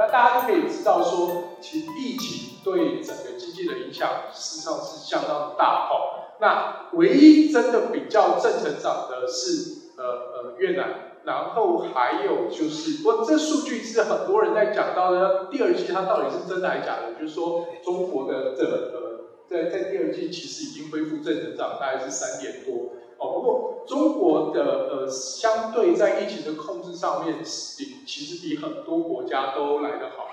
[0.00, 6.32] 那大家就可以知道说，其实疫情对整个经济的影响事实上是相当的大哦。
[6.40, 17.20] 那唯一真的比较正成长的是呃呃越南，然后还有就是，不过这数据是很多人在讲到的，第二季它到底是真的还是假的？
[17.20, 19.20] 就是说中国的这呃
[19.50, 23.34] 在在第二季其实已经恢复正成长，大概是三点多哦。
[23.34, 30.28] 不过中国的呃相对在疫情的控制上面，比其实比很多国家都来得好。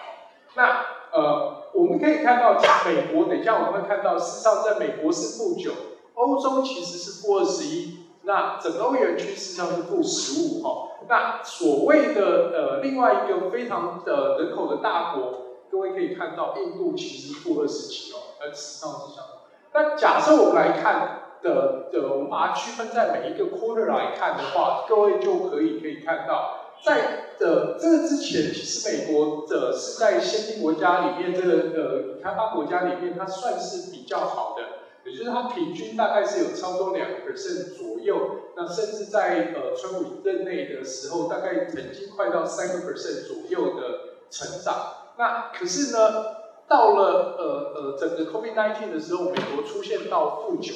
[0.56, 5.72] 那呃我们可以看到美国，等一下我们会看到，事实上在美国是负九。
[6.16, 10.98] 欧洲其实是负二十一，那整个欧元区实际上是负十五哈。
[11.08, 15.34] 那所谓的呃另外一个非常的人口的大国，
[15.70, 19.28] 各位可以看到印度其实负二十七哦，而实际上是这样。
[19.74, 34.64] 那假设我们来看的的，我们把它区分在每一个 quarter 来看的话，各位就可以可以看到，在的这个之前，其实美国的是在先进国家里面，这个呃开发国家里面，它算是比较好的。
[35.06, 38.18] 也就是它平均大概是有超多两个 percent 左右，
[38.58, 44.00] 那甚至在呃川普任内的时候，大概曾经快到三个 percent 左右的
[44.30, 44.76] 成长。
[45.18, 46.26] 那可是呢，
[46.68, 50.74] 到了呃呃整个 COVID-19 的时候，美国出现到负九，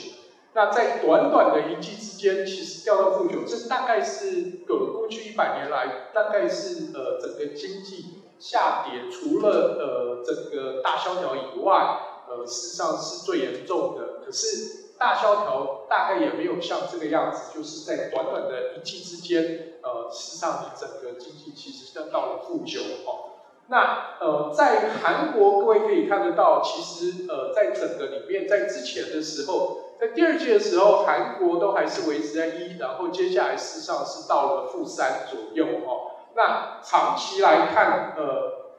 [0.53, 12.07] 那在短短的一季之间，其实掉到负九，这大概是呃过去一百年来，大概是呃整个经济下跌，除了呃整个大萧条以外。
[12.29, 14.23] 呃，事实上是最严重的。
[14.25, 23.35] 可是大萧条大概也没有像这个样子，就是在短短的一季之间，呃，事实上你整个经济其实升到了负九哦。
[23.67, 36.17] 那呃，在韩国各位可以看得到，其实呃，在整个里面，在之前的时候，在第二季的时候，韩国都还是维持在一，然后接下来事实上是到了负三左右哦。
[36.35, 38.73] 那长期来看，呃，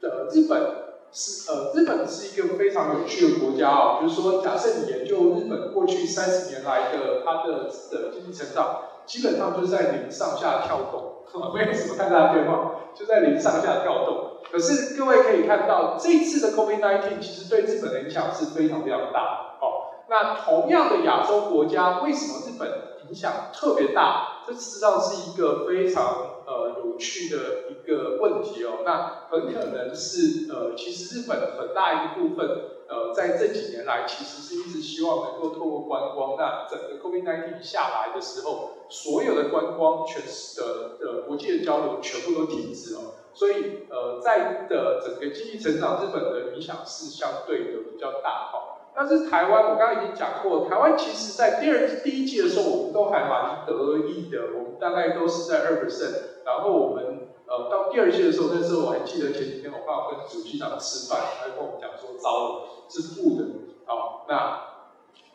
[0.00, 0.84] 的日本。
[1.10, 3.98] 是呃，日本是一个非常有趣的国家哦。
[4.02, 11.24] 就是说，假设你研究日本过去三十年来的它的的经济成长，基本上就是在零上下跳动，
[11.54, 14.36] 没有什么太大的变化，就在零上下跳动。
[14.52, 19.77] 可是各位可以看到，这一次的 COVID-19 其实对日本的影响是非常非常大的哦。
[20.08, 24.42] 那同样的亚洲国家，为什么日本影响特别大？
[24.46, 26.34] 这事实上是一个非常。
[26.48, 32.48] 呃，有趣的一个问题哦，那很可能是呃，其实日本很大一部分，
[32.88, 40.22] 呃，在这几年来，其实是一直希望能够透过观光，那整个 COVID-19 下来的时候，所有的观光全
[40.56, 43.00] 的的国际的交流全部都停止了，
[43.34, 48.77] 所以呃，在的整个经济成长，日本的影响是相对的比较大哈。
[48.94, 56.44] 但是台湾，我刚刚已经讲过，台湾其实在第二第一季的时候，我们都还蛮得意的，我们大概都是在二 percent。
[56.44, 63.44] 然后我们呃到第二季的时候，那时候我还记得前几天我爸跟主席长吃饭，他跟我们讲说糟了，是负的。
[63.86, 64.60] 好，那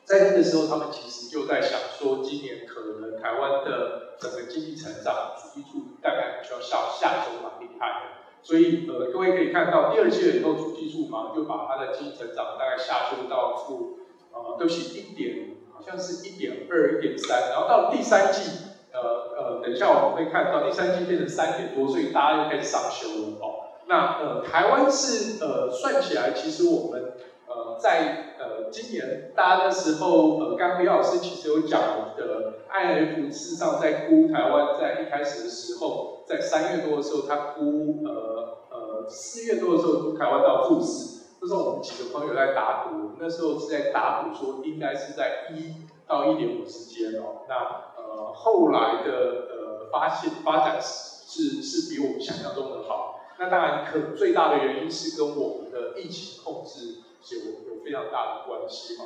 [0.04, 8.23] 在那个时候，他们其实就在想说，今年可能台湾的整个经济成长主计处大概就要下下修蛮厉害的。
[8.44, 14.00] 所以，呃，各位可以看到，第二季了以后，主技术马上就把它的经济成长大概下修到负，
[14.34, 18.42] 呃，都是一点，好像是一点二、一点三，然后到了第三季，
[18.92, 19.00] 呃
[19.38, 23.80] 呃，等一下我们会看到第三季变成三点多，所以大家又开始上修了哦。
[23.88, 27.14] 那呃，台湾是呃，算起来，其实我们
[27.48, 31.82] 呃，在呃今年大家那时候，呃，刚刚李老师其实有讲
[32.18, 36.12] 的，IF 事实上在估台湾在一开始的时候。
[36.26, 38.33] 在三月多的时候，他估呃
[39.10, 45.76] 四月多的时候估台湾到富士，那时候我们几个朋友在打赌，那时候是在打赌说应该是在一
[46.08, 47.44] 到一点五之间哦。
[47.48, 47.56] 那
[48.02, 49.12] 呃后来的
[49.50, 53.20] 呃发现发展是是是比我们想象中的好。
[53.40, 57.02] 那当然可最大的原因是跟我们的疫情控制
[57.36, 59.06] 有有非常大的关系哈。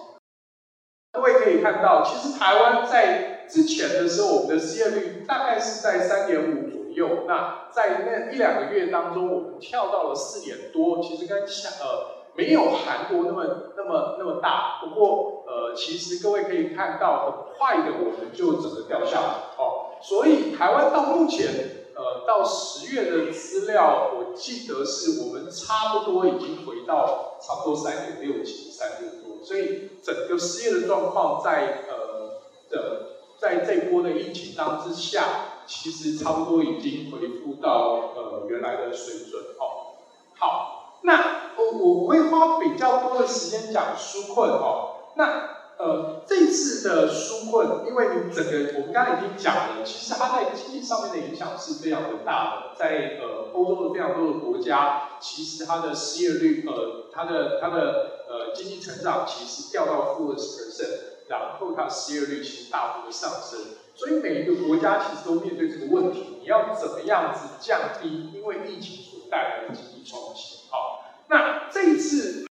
[1.13, 6.76] 各位可以看到，其实台湾在之前的时候，我们的失业率大概是在三点五。
[6.97, 13.45] 有那在那一两个月当中，我们跳到了四点多，其实跟像呃没有韩国那么
[13.77, 14.79] 那么那么大。
[14.81, 19.27] 不过呃，其实各位可以看到，很快的我们就整个掉下来
[19.59, 19.93] 哦。
[20.01, 21.47] 所以台湾到目前
[21.95, 29.45] 呃到十月的资料，我记得是我们差不多已经回到差不多三点六几、三点多。
[29.45, 32.41] 所以整个失业的状况在呃
[32.71, 33.09] 的
[33.39, 35.53] 在这波的疫情当之下。
[35.67, 39.99] 其实差不多已经恢复到呃原来的水准哦。
[40.39, 45.13] 好，那我我会花比较多的时间讲纾困哦。
[45.15, 63.59] 那呃，这次的纾困，因为你整个我们刚才已经讲了，其实它在经济上面的影响是非常的大的，在呃欧洲的非常多的国家，其实它的失业率，呃，它的它的呃经济成长其实掉到负二十 percent，然后它失业率其实大幅的上升，
[63.97, 70.69] 所以每一个国家其实都面对这个问题，你要怎么样子降低因为疫情所带来的经济冲击？
[70.69, 72.45] 好，那这一次。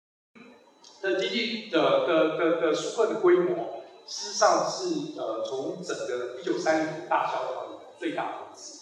[1.02, 8.78] 的经济的的的的纾困的规模，事实上是呃从整个一九三零年大萧条最大的一次。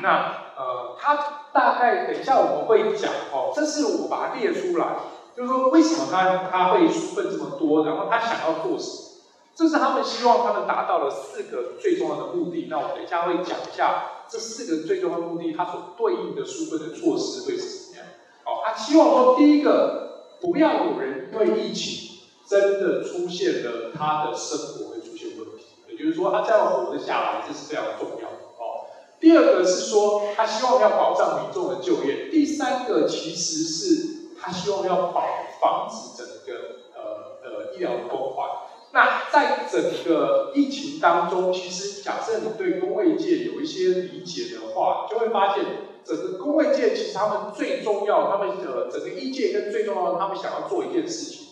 [0.00, 1.16] 那呃，它
[1.52, 4.94] 大概等一下我们会讲哦，这是我把它列出来，
[5.36, 9.13] 就是说为什么它它会纾困这么多，然后他想要做什么？
[9.54, 12.66] 这是他们希望他们达到了四个最重要的目的。
[12.68, 18.06] 那我等一下会讲一下这四个最重要的目的，它所对应的纾困的措施会是什么样？
[18.44, 20.02] 哦，他希望说第一个。
[20.40, 28.84] 不要有人因为疫情真的出现了他的生活会出现问题，也就是说他这样活得下来，这是非常重要的哦。
[29.18, 35.24] 第二个是说他希望要保障民众的就业，第三个其实是他希望要保
[35.62, 38.42] 防止整个呃呃医疗的崩坏。
[38.94, 45.64] 那在整个疫情当中，其实假设你对工卫界有一些理解的话，就会发现。
[46.04, 51.46] 整个工会界其实他们最重要，他们的整个医界跟最重要的，他们想要做一件事情，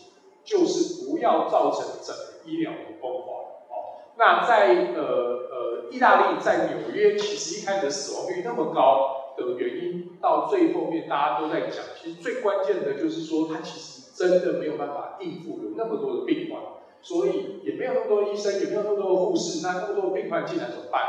[0.45, 3.33] 就是不要造成整个医疗的崩坏。
[3.71, 16.61] 哦，那在呃呃意大利在纽约，其实一开始死亡率那么高的原因，到最后面大家都在讲，其实最关键的就是说，他其实真的没有办法应付有那么多的病患，
[17.03, 21.03] 所以也没有那么多医生，也没有那么多护士，那那么多病患进来怎么办？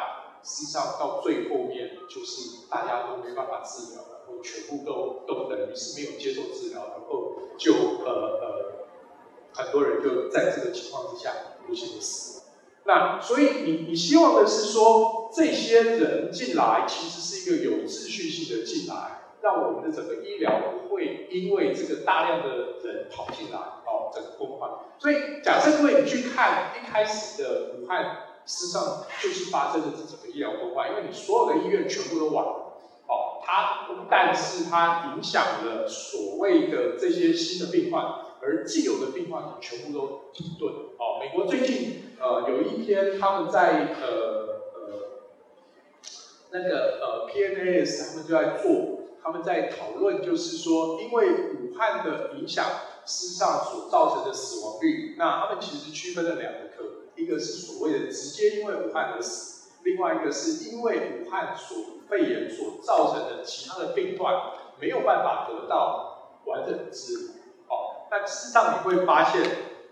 [0.44, 7.74] 实际上，到最后面就是大家都没办法治疗，然后全部都都等于是没有接受治疗，然后就
[8.04, 8.12] 呃
[8.42, 8.86] 呃，
[9.54, 11.32] 很多人就在这个情况之下
[11.66, 12.42] 不幸的死。
[12.86, 20.60] 那所以你你希望的是说，这些人进来其实是一个有秩序性的进来，让我们的整个医疗
[20.90, 24.68] 会因为这个大量的人跑进来哦，整个崩坏。
[24.98, 28.30] 所以假设各位你去看一开始的武汉。
[28.46, 32.74] 事实上，就是发生了这整个医疗崩坏，因为你所有的医院全部都完了，
[33.08, 38.04] 哦，它，但是它影响了所谓的这些新的病患，
[38.42, 45.22] 而既有的病患全部都停顿，哦，美国最近呃有一篇他们在呃呃
[46.52, 52.66] 那个呃 PNAS 他们就在做，他们在讨论，就是说因为武汉的影响，
[53.06, 56.84] 事实上所造成的死亡率，那他们其实区分了两个科。
[57.16, 61.78] 一个是所谓的直接因为武汉而死，另外一个是因为武汉所
[62.10, 64.34] 肺炎所造成的其他的病患
[64.80, 67.34] 没有办法得到完整的治疗。
[67.68, 69.44] 哦，但事实上你会发现，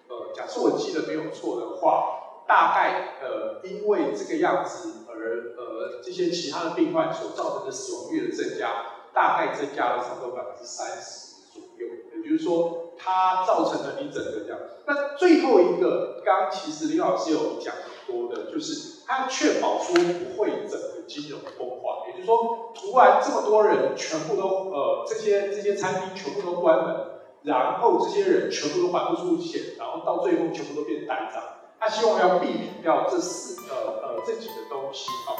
[0.09, 8.71] 呃，假设我记得没有错的话，大概呃因为这个样子而呃这些其他的病患所造成的死亡率的增加，
[9.13, 12.79] 大概增加了差不多百分之三十左右，也就是说。
[13.03, 27.07] 它造成了你整个这样，那最后一个，刚其实李老师有讲很多的，就是它确保说不会整个金融崩坏，也就是说，突然这么多人全部都呃这些这些餐厅全部都关门，
[27.41, 31.41] 然后这些人全部都还不出钱，然后到最后全部都变呆账，
[31.79, 35.33] 他希望要避免掉这四呃呃这几个东西啊。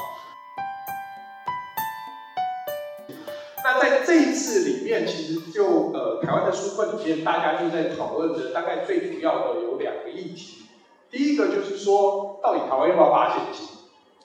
[3.74, 10.66] 那在这一次里面，其实就呃台湾的书会里面，大家就在讨论的大概最主要的有两个议题。
[11.10, 13.66] 第一个就是说，到底台湾要不要发现金？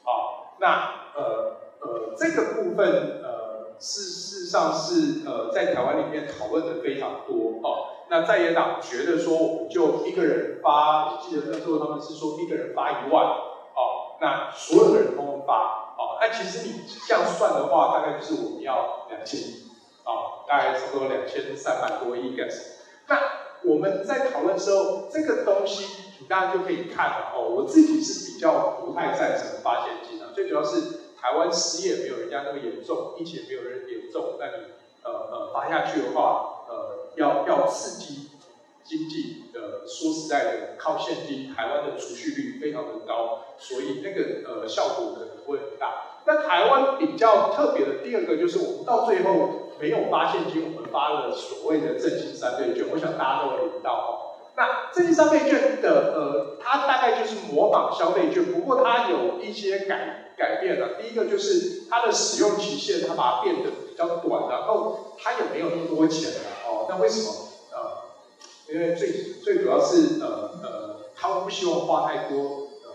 [0.02, 8.02] 啊，那呃呃这个部分呃事实上是呃在台湾里面讨论的非常多啊。
[8.08, 15.85] 那在野党觉得说，我们就一个人发，我记得那时候他们是说一个人发一万，哦，那所有的人都发。
[16.26, 19.71] 那其实你这样算的话，大概就是我们要两千亿，
[20.02, 22.49] 啊，大概差不多两千三百多亿个。
[23.06, 23.16] 那
[23.62, 25.87] 我们在讨论时候，这个东西
[26.18, 27.47] 你大家就可以看了哦。
[27.54, 34.52] 我自己是比较不太赞成发现金的，最主要是台湾失业没有人家那么严重，疫情没有人严重，那你
[35.04, 38.30] 呃呃发下去的话，呃要要刺激
[38.86, 45.36] 经济的，说实在的，靠现金，台湾的储蓄率非常的高，所以那个呃效果可能。
[45.46, 46.18] 会很大。
[46.24, 52.84] 那台湾比较特别的第二个就是，我们到最后没有发现金，我们发了所谓的振兴三倍券。
[52.90, 54.10] 我想大家都会领到哦。
[54.56, 61.00] 那振兴三倍券的呃，它大概就是模仿消费券，不过它有一些改改变了。
[61.00, 66.86] 第一个就是它的使用期限，它把它变得比较短，然后它也没有那么多钱了哦。
[66.88, 67.45] 那为什么？
[68.68, 70.96] 因为最最主要是呃呃。
[71.18, 72.68] 他们不希望花太多。
[72.85, 72.92] 呃，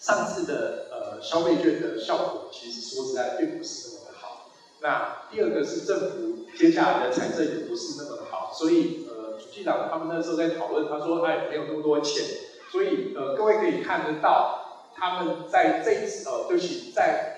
[0.00, 4.48] 上次的呃消费券的效果，其实说实在并不是那么的好。
[4.80, 12.24] 那第二个是政府接下来的财政也不是那么的好，所以呃主机长他们那时候在讨论，他说他也没有那么多钱，
[12.72, 17.35] 所以呃各位可以看得到，他们在这次呃对不起在。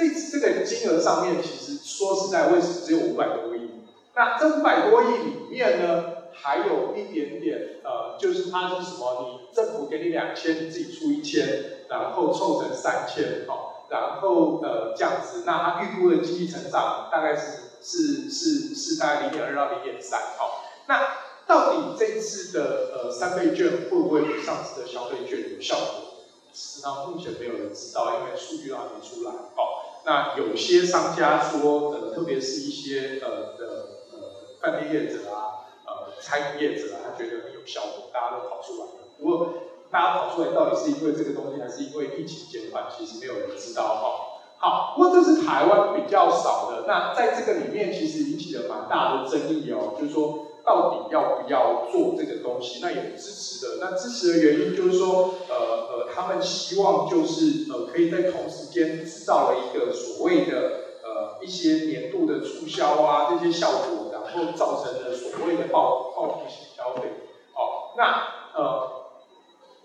[0.00, 3.68] 这次这个金额上面，其实说实在，为什么只有五百多亿？
[4.14, 9.44] 那这五百多亿里面呢，还有一点点，呃，就是它是什么？
[9.52, 26.24] 你政府给你两千，你自己出一千，然后凑成三千，好，然后呃这样子，那它预估的经济成长大概是是是是大概零点二到零点三，好，那到底这次的呃三倍券会不会比上次的消费券有效果？
[26.54, 29.79] 实际上目前没有人知道，因为数据还没出来，好。
[30.04, 34.18] 那有些商家说，呃，特别是一些呃的呃
[34.60, 38.90] 饭店业者啊，呃餐饮业者啊，他觉得很有效果，大家都跑出来了。
[39.18, 39.54] 不过
[39.90, 44.40] 大家跑出来到底是因为这个东西，还是因为疫情减缓，其实没有人知道哈。
[44.58, 46.84] 好，不过这是台湾比较少的。
[46.86, 50.46] 那在这个里面，其实引起了蛮大的争议哦，就是说。
[50.64, 52.80] 到底要不要做这个东西？
[52.82, 60.54] 那有支持的，那支持的原因就是说，呃呃，他们希望就是呃，可以在同时间制造了一个所谓的
[61.02, 67.08] 呃一些年度的促销啊这些效果，然后造成了所谓的报报复性消费。
[67.54, 68.90] 哦，那呃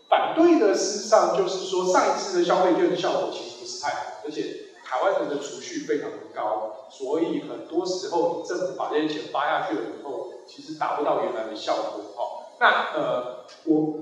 [0.09, 4.64] 反对的事实上就是说，上一次的消费券的效果其实不是太好，而且。
[4.85, 12.03] 台湾人的储蓄非常的高，所以很多时候政府把这些钱发下去了以后，其实达不到原来的效果。
[12.15, 13.95] 哦，那呃，我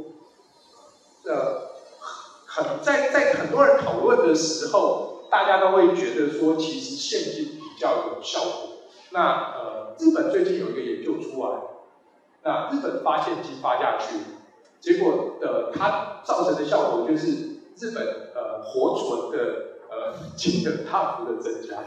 [1.24, 1.72] 呃
[2.46, 8.70] 很在在很多人讨论的时候，大家都会觉得说，其实现金比较有效果。
[9.12, 11.62] 那呃，日本最近有一个研究出来，
[12.44, 14.18] 那日本发现金发下去，
[14.82, 19.73] 结果的它造成的效果就是日本呃活存的。
[19.94, 21.78] 呃，金额大幅的增加，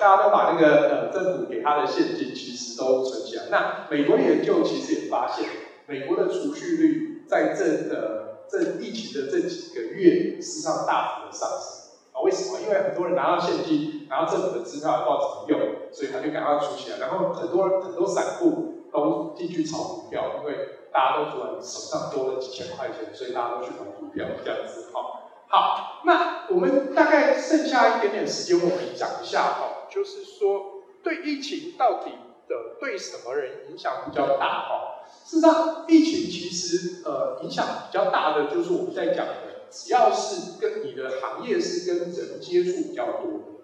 [0.00, 3.44] 大家都把那个呃政府给他的现金其实都存起来。
[3.50, 5.46] 那美国研究其实也发现，
[5.86, 11.84] 美国的储蓄率在这呃这疫情的这几个月，事实上大幅的上升。
[12.12, 12.60] 啊，为什么？
[12.62, 16.98] 因为很多人拿到现金，拿到政府的支票也不知道怎么用，所以他就赶快储起来。
[16.98, 24.90] 然后很多很多散户都进去炒股票，因为大家都突然手上多了几千块钱，所以大家都去买股票这样子。
[24.92, 25.23] 好。
[25.54, 32.10] 好，那我们大概剩下一点点时间，我们讲一下哈，就是说对疫情到底
[32.48, 35.04] 的对什么人影响比较大哈？
[35.24, 43.62] 事实上，疫情其实呃影响比较大的就是我们在讲的，只要是跟你的行业是跟人接触比较多，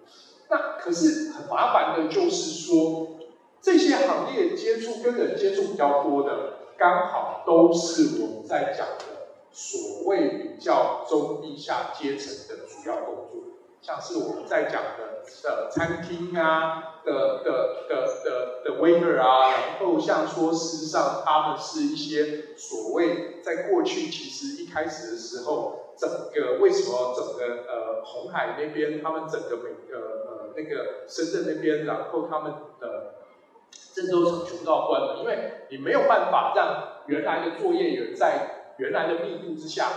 [0.49, 3.17] 那可是很麻烦的，就是说
[3.61, 9.10] 这些行业接触跟人接触比较多的，刚好都是我们在讲的。
[9.51, 13.43] 所谓比较中低下阶层的主要工作，
[13.81, 33.15] 像是我们在讲的呃餐厅啊的的的的的 waiter 啊，然后像说事实上他们是一些所谓在过去其实一开始的时候，整个为什么整个呃红海那边他们整个美呃呃那个深圳那边，然后他们的
[33.93, 39.87] 郑州厂全部都要关了，因为你没有办法让原来的作业员在原来的密度之下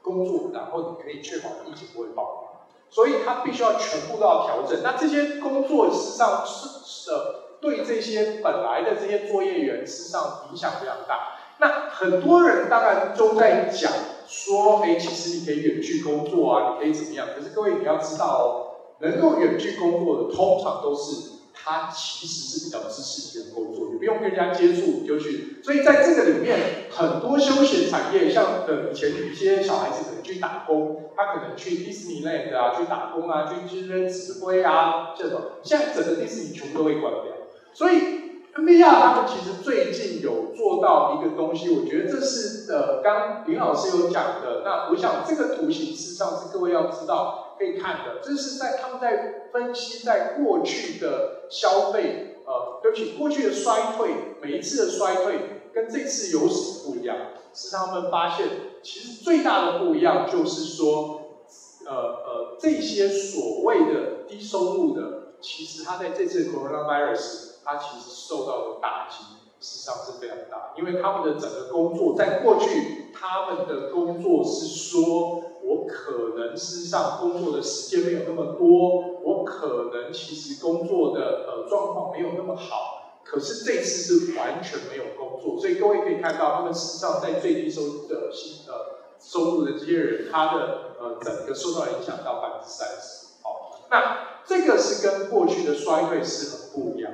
[0.00, 4.80] 工作，然后你可以确保疫情不会爆发，所以他必须要全部都要调整。
[4.84, 11.34] 那这些工作事实上是呃对这些本来的这些作业员事实上影响非常大。
[11.58, 13.92] 那很多人当然都在讲
[14.28, 17.26] 说，哎，其实你可以远距工作啊，你可以怎么样？
[17.34, 18.48] 可是各位你要知道哦，
[19.00, 21.32] 能够远距工作的通常都是。
[21.60, 23.67] 他其实是比较支持你的工，
[23.98, 25.58] 不用跟人家接触，你就去。
[25.62, 26.56] 所以在这个里面，
[26.90, 37.32] 很多休闲产业，像呃以前有一些小孩子可能去打工，他可能去迪士尼 land 啊，去打工啊，去去那边指挥啊，这种，现在整个迪士尼全部都会关掉。
[37.74, 38.26] 所以。
[38.58, 44.62] NVIDIA 他们其实最近有做到一个东西，我觉得这是呃，刚林老师有讲的。
[44.64, 57.16] 那我想这个图形事实上是各位要知道可以看的，这是在他们在分析在过去的消费，呃，对不起，过去的衰退，每一次的衰退跟这次有什么不一样？
[57.52, 58.48] 是他们发现，
[58.82, 61.20] 其实最大的不一样就是说，
[61.84, 67.46] 呃呃，这些所谓的低收入的，其实他在这次 coronavirus。
[67.70, 69.24] 他其实受到的打击，
[69.60, 93.42] 事实上是非常大，因为他们的整个工作，在过去，他们的工作是说，我可能事实上工作的时间没有那么多，我可能其实工作的呃状况没有那么好，可是这次是完全没有工作，所以各位可以看到，他们事实上在最低收入的薪呃收入的这些人，他的呃整个受到影响到百分之三十。
[93.42, 97.12] 好，那这个是跟过去的衰退是很不一样。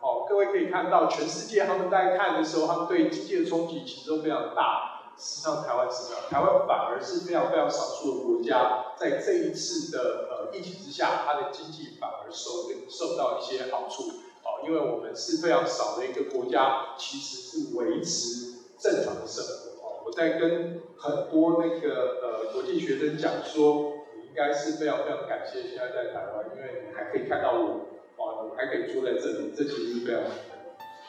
[0.00, 4.96] 好，各位可以看到，全世界他们在看的时候，他们对经济的冲击其实都非常大。
[5.20, 14.04] 实际上，台湾是这样，台湾反而是非常非常少数的国家，在这一次的呃疫情之下，它的经济反而受受到一些好处。
[14.42, 19.86] 哦，因为我们是非常少的一个国家，其实是维持正常的生活。
[19.86, 27.84] 哦，我在跟很多那个呃国际学生讲说，你应该是非常非常感谢现在在台湾，因为你还可以看到我，
[28.16, 30.22] 哦，你还可以坐在这里，这其实是非常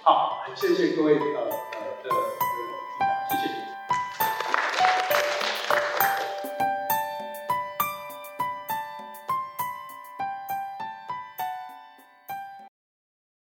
[0.04, 0.44] 好。
[0.46, 2.41] 很谢谢各位呃呃的。